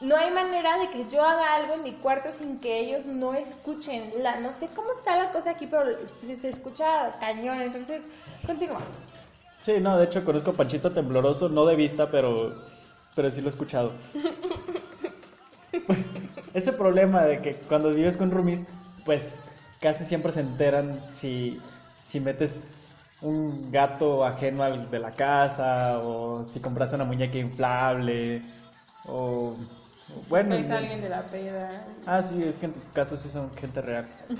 no 0.00 0.16
hay 0.16 0.32
manera 0.32 0.76
de 0.78 0.90
que 0.90 1.08
yo 1.08 1.22
haga 1.22 1.54
algo 1.54 1.74
en 1.74 1.84
mi 1.84 1.92
cuarto 1.92 2.32
sin 2.32 2.60
que 2.60 2.80
ellos 2.80 3.06
no 3.06 3.34
escuchen. 3.34 4.10
La, 4.20 4.40
no 4.40 4.52
sé 4.52 4.70
cómo 4.74 4.90
está 4.90 5.14
la 5.14 5.30
cosa 5.30 5.50
aquí, 5.50 5.68
pero 5.68 5.84
se, 6.20 6.34
se 6.34 6.48
escucha 6.48 7.16
cañón. 7.20 7.62
Entonces, 7.62 8.02
continúa. 8.44 8.80
Sí, 9.60 9.74
no, 9.80 9.96
de 9.96 10.06
hecho 10.06 10.24
conozco 10.24 10.50
a 10.50 10.54
Panchito 10.54 10.90
Tembloroso, 10.90 11.48
no 11.48 11.64
de 11.64 11.76
vista, 11.76 12.10
pero, 12.10 12.56
pero 13.14 13.30
sí 13.30 13.40
lo 13.40 13.46
he 13.46 13.50
escuchado. 13.50 13.92
Ese 16.54 16.72
problema 16.72 17.22
de 17.22 17.40
que 17.40 17.54
cuando 17.54 17.90
vives 17.90 18.16
con 18.16 18.32
roomies, 18.32 18.64
pues 19.04 19.38
casi 19.80 20.04
siempre 20.04 20.32
se 20.32 20.40
enteran 20.40 21.00
si, 21.12 21.60
si 22.02 22.18
metes 22.18 22.56
un 23.20 23.70
gato 23.72 24.24
ajeno 24.24 24.62
al 24.62 24.90
de 24.90 24.98
la 24.98 25.12
casa, 25.12 25.98
o 25.98 26.44
si 26.44 26.60
compras 26.60 26.92
una 26.92 27.04
muñeca 27.04 27.38
inflable, 27.38 28.42
o... 29.04 29.56
Bueno, 30.28 30.54
es 30.54 30.70
alguien 30.70 31.02
de 31.02 31.08
la 31.10 31.22
peda. 31.22 31.84
ah, 32.06 32.22
sí, 32.22 32.42
es 32.42 32.56
que 32.56 32.66
en 32.66 32.72
tu 32.72 32.80
caso 32.94 33.16
sí 33.16 33.28
son 33.28 33.54
gente 33.56 33.80
real. 33.80 34.06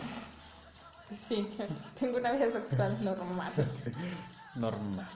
Sí, 1.10 1.48
tengo 1.98 2.18
una 2.18 2.32
vida 2.32 2.50
sexual 2.50 3.02
normal. 3.02 3.50
Normal. 4.54 5.06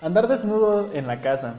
Andar 0.00 0.28
desnudo 0.28 0.92
en 0.92 1.08
la 1.08 1.20
casa. 1.20 1.54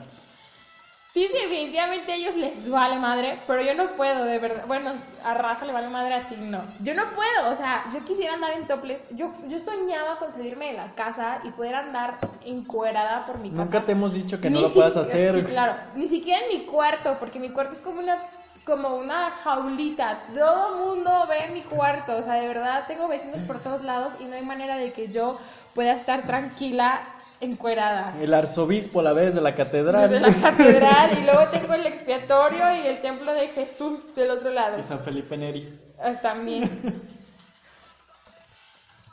Sí, 1.09 1.27
sí, 1.27 1.39
definitivamente 1.39 2.11
a 2.11 2.15
ellos 2.15 2.35
les 2.35 2.69
vale 2.69 2.99
madre, 2.99 3.39
pero 3.47 3.63
yo 3.63 3.73
no 3.73 3.95
puedo, 3.95 4.25
de 4.25 4.37
verdad. 4.37 4.65
Bueno, 4.67 4.93
a 5.23 5.33
Rafa 5.33 5.65
le 5.65 5.73
vale 5.73 5.89
madre, 5.89 6.13
a 6.13 6.27
ti 6.27 6.35
no. 6.37 6.61
Yo 6.81 6.93
no 6.93 7.01
puedo, 7.15 7.51
o 7.51 7.55
sea, 7.55 7.85
yo 7.91 8.05
quisiera 8.05 8.35
andar 8.35 8.51
en 8.53 8.67
toples. 8.67 9.01
Yo, 9.09 9.33
yo 9.47 9.57
soñaba 9.57 10.19
con 10.19 10.31
salirme 10.31 10.67
de 10.67 10.73
la 10.73 10.93
casa 10.93 11.39
y 11.43 11.49
poder 11.49 11.73
andar 11.73 12.19
encuerada 12.45 13.25
por 13.25 13.39
mi 13.39 13.49
casa. 13.49 13.63
Nunca 13.63 13.85
te 13.87 13.93
hemos 13.93 14.13
dicho 14.13 14.39
que 14.39 14.51
no 14.51 14.61
lo 14.61 14.69
puedas 14.69 14.95
hacer. 14.97 15.33
Sí, 15.33 15.43
claro. 15.45 15.77
Ni 15.95 16.07
siquiera 16.07 16.41
en 16.45 16.59
mi 16.59 16.65
cuarto, 16.67 17.17
porque 17.19 17.39
mi 17.39 17.49
cuarto 17.49 17.73
es 17.73 17.81
como 17.81 17.99
una 17.99 18.19
como 18.63 18.97
una 18.97 19.31
jaulita. 19.31 20.25
Todo 20.31 20.93
mundo 20.93 21.25
ve 21.27 21.51
mi 21.51 21.63
cuarto. 21.63 22.17
O 22.17 22.21
sea, 22.21 22.35
de 22.35 22.47
verdad 22.47 22.85
tengo 22.87 23.07
vecinos 23.07 23.41
por 23.41 23.63
todos 23.63 23.81
lados 23.81 24.13
y 24.19 24.25
no 24.25 24.35
hay 24.35 24.43
manera 24.43 24.77
de 24.77 24.93
que 24.93 25.07
yo 25.07 25.39
pueda 25.73 25.93
estar 25.93 26.27
tranquila 26.27 27.01
encuerada. 27.41 28.15
El 28.22 28.34
arzobispo 28.34 29.00
a 29.00 29.03
la 29.03 29.13
vez 29.13 29.34
de 29.34 29.41
la 29.41 29.55
catedral. 29.55 30.10
Desde 30.10 30.19
la 30.19 30.34
catedral 30.34 31.17
y 31.19 31.24
luego 31.24 31.48
tengo 31.50 31.74
el 31.74 31.86
expiatorio 31.86 32.75
y 32.75 32.88
el 32.88 33.01
templo 33.01 33.34
de 33.34 33.48
Jesús 33.50 34.13
del 34.15 34.31
otro 34.31 34.51
lado. 34.51 34.79
Y 34.79 34.84
San 34.84 35.00
Felipe 35.01 35.38
Neri. 35.38 35.79
Ah, 36.01 36.13
También. 36.22 37.01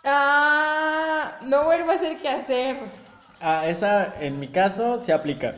Ah, 0.05 1.39
no 1.43 1.65
vuelvo 1.65 1.91
a 1.91 1.95
hacer 1.95 2.17
qué 2.19 2.29
hacer. 2.29 2.77
Ah, 3.41 3.67
esa 3.67 4.15
en 4.21 4.39
mi 4.39 4.49
caso 4.49 5.01
se 5.01 5.13
aplica. 5.13 5.55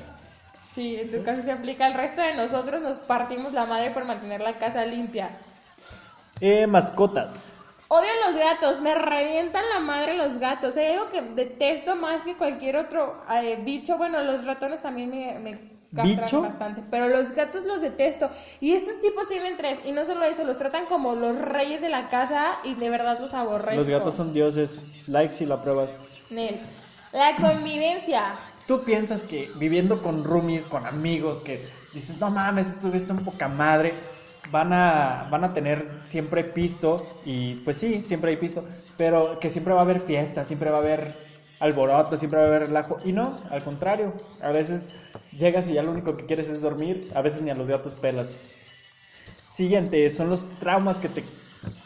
Sí, 0.61 0.97
en 0.97 1.11
tu 1.11 1.23
caso 1.23 1.43
se 1.43 1.53
aplica. 1.53 1.87
El 1.87 1.95
resto 1.95 2.23
de 2.23 2.35
nosotros 2.35 2.81
nos 2.81 2.97
partimos 2.99 3.53
la 3.53 3.67
madre 3.67 3.91
por 3.91 4.05
mantener 4.05 4.41
la 4.41 4.55
casa 4.55 4.85
limpia. 4.85 5.31
Eh, 6.41 6.67
mascotas. 6.67 7.53
Odio 7.90 8.11
los 8.26 8.37
gatos, 8.37 8.83
me 8.83 8.95
revientan 8.95 9.64
la 9.73 9.80
madre 9.80 10.14
los 10.14 10.38
gatos. 10.38 10.76
Hay 10.76 10.92
algo 10.92 11.11
que 11.11 11.23
detesto 11.23 11.97
más 11.97 12.23
que 12.23 12.37
cualquier 12.37 12.76
otro 12.76 13.23
eh, 13.33 13.59
bicho. 13.62 13.97
Bueno, 13.97 14.23
los 14.23 14.45
ratones 14.45 14.83
también 14.83 15.09
me, 15.09 15.38
me 15.38 15.59
castran 15.95 16.42
bastante, 16.42 16.83
pero 16.90 17.09
los 17.09 17.33
gatos 17.33 17.64
los 17.64 17.80
detesto. 17.80 18.28
Y 18.61 18.73
estos 18.73 19.00
tipos 19.00 19.26
tienen 19.26 19.57
tres, 19.57 19.80
y 19.87 19.92
no 19.92 20.04
solo 20.04 20.25
eso, 20.25 20.45
los 20.45 20.59
tratan 20.59 20.85
como 20.85 21.14
los 21.14 21.40
reyes 21.40 21.80
de 21.80 21.88
la 21.88 22.11
casa 22.11 22.59
y 22.62 22.75
de 22.75 22.90
verdad 22.90 23.18
los 23.18 23.33
aborrezco. 23.33 23.76
Los 23.76 23.88
gatos 23.88 24.14
son 24.14 24.35
dioses. 24.35 24.85
Like 25.07 25.33
si 25.33 25.47
lo 25.47 25.54
apruebas. 25.54 25.90
Nel. 26.28 26.61
La 27.12 27.37
convivencia. 27.37 28.35
¿Tú 28.66 28.85
piensas 28.85 29.23
que 29.23 29.50
viviendo 29.54 30.02
con 30.02 30.25
roomies, 30.25 30.66
con 30.66 30.85
amigos, 30.85 31.38
que 31.38 31.66
dices, 31.95 32.18
no 32.21 32.28
mames, 32.28 32.83
güeyes 32.83 33.07
son 33.07 33.25
poca 33.25 33.49
madre, 33.49 33.95
van 34.50 34.73
a, 34.73 35.28
van 35.31 35.45
a 35.45 35.55
tener 35.55 35.88
siempre 36.07 36.45
pisto? 36.45 37.07
Y 37.25 37.55
pues 37.57 37.76
sí, 37.76 38.02
siempre 38.07 38.31
hay 38.31 38.37
pisto, 38.37 38.64
pero 38.97 39.38
que 39.38 39.50
siempre 39.50 39.75
va 39.75 39.81
a 39.81 39.85
haber 39.85 40.00
fiesta, 40.00 40.45
siempre 40.45 40.71
va 40.71 40.78
a 40.78 40.81
haber 40.81 41.14
alboroto, 41.61 42.17
siempre 42.17 42.38
va 42.38 42.47
a 42.47 42.49
haber 42.49 42.69
relajo. 42.69 42.99
Y 43.05 43.12
no, 43.12 43.38
al 43.50 43.62
contrario, 43.62 44.12
a 44.40 44.50
veces 44.50 44.93
llegas 45.33 45.69
y 45.69 45.75
ya 45.75 45.83
lo 45.83 45.90
único 45.90 46.17
que 46.17 46.26
quieres 46.26 46.49
es 46.49 46.62
dormir, 46.62 47.09
a 47.14 47.23
veces 47.23 47.43
ni 47.43 47.50
a 47.50 47.55
los 47.55 47.69
gatos 47.69 47.95
pelas. 47.95 48.28
Siguiente, 49.49 50.09
son 50.11 50.31
los 50.31 50.49
traumas 50.61 51.00
que 51.00 51.09
te 51.09 51.25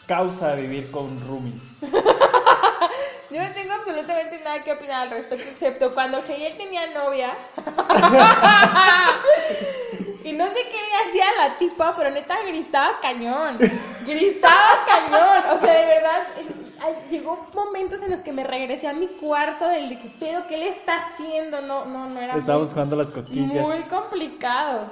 causa 0.05 0.53
vivir 0.55 0.91
con 0.91 1.19
roomies. 1.27 1.61
Yo 3.31 3.41
no 3.41 3.51
tengo 3.51 3.73
absolutamente 3.73 4.39
nada 4.43 4.63
que 4.63 4.73
opinar 4.73 5.07
al 5.07 5.09
respecto, 5.09 5.49
excepto 5.49 5.91
cuando 5.95 6.23
Heyel 6.23 6.55
tenía 6.55 6.93
novia. 6.93 7.33
y 10.23 10.33
no 10.33 10.45
sé 10.47 10.55
qué 10.69 10.77
le 10.77 11.09
hacía 11.09 11.25
a 11.27 11.47
la 11.49 11.57
tipa, 11.57 11.93
pero 11.95 12.09
neta 12.09 12.41
gritaba 12.47 12.99
cañón. 13.01 13.57
Gritaba 14.05 14.85
cañón. 14.85 15.55
O 15.55 15.57
sea, 15.59 15.73
de 15.73 15.85
verdad, 15.85 16.27
eh, 16.37 17.05
llegó 17.09 17.47
momentos 17.53 18.01
en 18.01 18.11
los 18.11 18.21
que 18.21 18.31
me 18.31 18.43
regresé 18.43 18.87
a 18.87 18.93
mi 18.93 19.07
cuarto 19.07 19.67
del 19.67 19.89
de 19.89 19.99
que 19.99 20.09
pedo, 20.09 20.47
¿qué 20.47 20.57
le 20.57 20.69
está 20.69 20.99
haciendo? 20.99 21.61
No, 21.61 21.85
no, 21.85 22.09
no 22.09 22.19
era 22.19 22.35
Estábamos 22.35 22.67
muy, 22.67 22.73
jugando 22.73 22.95
las 22.95 23.11
cosquillas. 23.11 23.61
muy 23.61 23.81
complicado. 23.83 24.89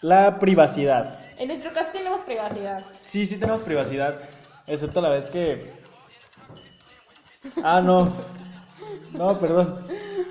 La 0.00 0.38
privacidad. 0.38 1.18
En 1.38 1.48
nuestro 1.48 1.72
caso 1.72 1.92
tenemos 1.92 2.20
privacidad. 2.20 2.84
Sí, 3.04 3.26
sí 3.26 3.38
tenemos 3.38 3.62
privacidad, 3.62 4.20
excepto 4.66 5.00
la 5.00 5.10
vez 5.10 5.26
que... 5.26 5.72
Ah, 7.62 7.80
no. 7.80 8.12
No, 9.12 9.38
perdón. 9.38 9.86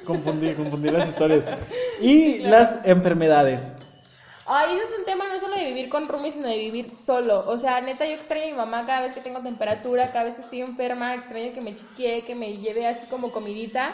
Confundí, 0.06 0.54
confundí 0.54 0.90
las 0.90 1.10
historias. 1.10 1.44
Y 2.00 2.40
Claro. 2.40 2.52
las 2.52 2.86
enfermedades. 2.86 3.72
Ay, 4.50 4.76
ese 4.76 4.84
es 4.84 5.00
un 5.00 5.04
tema 5.04 5.26
no 5.28 5.38
solo 5.40 5.56
de 5.58 5.66
vivir 5.66 5.90
con 5.90 6.08
roomies, 6.08 6.36
sino 6.36 6.48
de 6.48 6.58
vivir 6.58 6.96
solo. 6.96 7.44
O 7.48 7.58
sea, 7.58 7.82
neta, 7.82 8.06
yo 8.06 8.14
extraño 8.14 8.46
a 8.46 8.48
mi 8.48 8.54
mamá 8.54 8.86
cada 8.86 9.02
vez 9.02 9.12
que 9.12 9.20
tengo 9.20 9.42
temperatura, 9.42 10.12
cada 10.14 10.24
vez 10.24 10.36
que 10.36 10.42
estoy 10.42 10.62
enferma, 10.62 11.16
extraño 11.16 11.52
que 11.54 11.60
me 11.60 11.76
chiquee, 11.76 12.24
que 12.24 12.34
me 12.34 12.58
lleve 12.58 12.88
así 12.88 13.06
como 13.08 13.32
comidita. 13.34 13.94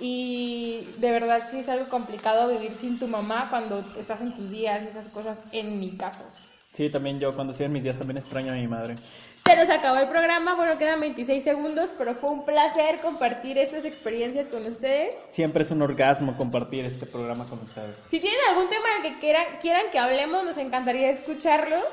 Y 0.00 0.88
de 0.98 1.12
verdad 1.12 1.44
sí 1.46 1.60
es 1.60 1.68
algo 1.68 1.88
complicado 1.88 2.48
vivir 2.48 2.72
sin 2.74 2.98
tu 2.98 3.06
mamá 3.06 3.46
cuando 3.50 3.84
estás 3.96 4.20
en 4.22 4.34
tus 4.34 4.50
días 4.50 4.82
y 4.82 4.88
esas 4.88 5.06
cosas, 5.06 5.40
en 5.52 5.78
mi 5.78 5.96
caso. 5.96 6.24
Sí, 6.72 6.88
también 6.88 7.20
yo 7.20 7.34
cuando 7.34 7.50
estoy 7.50 7.66
en 7.66 7.72
mis 7.72 7.82
días 7.82 7.98
también 7.98 8.16
extraño 8.16 8.52
a 8.52 8.56
mi 8.56 8.66
madre. 8.66 8.96
Se 9.44 9.54
nos 9.56 9.68
acabó 9.68 9.98
el 9.98 10.08
programa, 10.08 10.54
bueno, 10.54 10.78
quedan 10.78 11.00
26 11.00 11.44
segundos, 11.44 11.92
pero 11.98 12.14
fue 12.14 12.30
un 12.30 12.44
placer 12.46 13.00
compartir 13.00 13.58
estas 13.58 13.84
experiencias 13.84 14.48
con 14.48 14.64
ustedes. 14.64 15.14
Siempre 15.26 15.64
es 15.64 15.70
un 15.70 15.82
orgasmo 15.82 16.34
compartir 16.36 16.86
este 16.86 17.04
programa 17.04 17.44
con 17.46 17.58
ustedes. 17.58 18.02
Si 18.08 18.20
tienen 18.20 18.38
algún 18.48 18.70
tema 18.70 18.86
del 18.94 19.12
que 19.12 19.18
quieran, 19.18 19.44
quieran 19.60 19.82
que 19.92 19.98
hablemos, 19.98 20.44
nos 20.44 20.56
encantaría 20.56 21.10
escucharlos. 21.10 21.84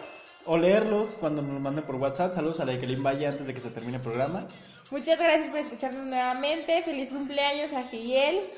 O 0.45 0.57
leerlos 0.57 1.17
cuando 1.19 1.41
nos 1.41 1.59
manden 1.59 1.83
por 1.83 1.95
WhatsApp. 1.95 2.33
Saludos 2.33 2.62
a 2.62 2.65
la 2.65 2.74
Ekelin 2.74 3.03
Valle 3.03 3.27
antes 3.27 3.48
de 3.48 3.53
que 3.53 3.59
se 3.59 3.71
termine 3.71 3.98
el 3.98 4.03
programa. 4.03 4.48
Muchas 4.91 5.19
gracias 5.19 5.50
por 5.50 5.59
escucharnos 5.59 6.05
nuevamente. 6.05 6.81
Feliz 6.83 7.12
cumpleaños 7.12 7.74
a 7.74 7.83
Giel. 7.83 8.50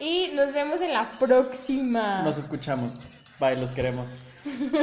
Y 0.00 0.30
nos 0.34 0.52
vemos 0.52 0.80
en 0.80 0.92
la 0.92 1.10
próxima. 1.20 2.22
Nos 2.22 2.38
escuchamos. 2.38 2.98
Bye, 3.38 3.56
los 3.56 3.72
queremos. 3.72 4.08